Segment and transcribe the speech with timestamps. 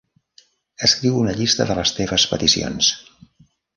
[0.87, 2.91] Escriu una llista de les teves peticions.